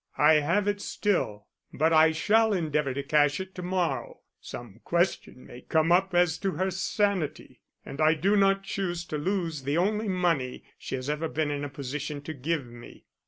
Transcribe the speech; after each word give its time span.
I 0.17 0.39
have 0.39 0.67
it 0.67 0.81
still, 0.81 1.45
but 1.71 1.93
I 1.93 2.11
shall 2.11 2.53
endeavor 2.53 2.91
to 2.91 3.03
cash 3.03 3.39
it 3.39 3.53
to 3.53 3.61
morrow. 3.61 4.21
Some 4.41 4.81
question 4.83 5.45
may 5.45 5.61
come 5.61 5.91
up 5.91 6.15
as 6.15 6.39
to 6.39 6.53
her 6.53 6.71
sanity, 6.71 7.61
and 7.85 8.01
I 8.01 8.15
do 8.15 8.35
not 8.35 8.63
choose 8.63 9.05
to 9.05 9.19
lose 9.19 9.61
the 9.61 9.77
only 9.77 10.07
money 10.07 10.63
she 10.79 10.95
has 10.95 11.07
ever 11.07 11.27
been 11.27 11.51
in 11.51 11.63
a 11.63 11.69
position 11.69 12.19
to 12.21 12.33
give 12.33 12.65
me." 12.65 13.05